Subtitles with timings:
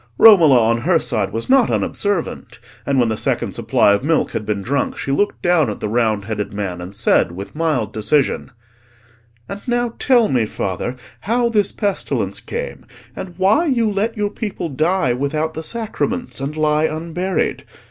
[0.17, 2.57] Romola on her side was not unobservant;
[2.87, 5.87] and when the second supply of milk had been drunk, she looked down at the
[5.87, 8.49] round headed man, and said with mild decision—
[9.47, 14.69] "And now tell me, father, how this pestilence came, and why you let your people
[14.69, 17.63] die without the sacraments; and lie unburied.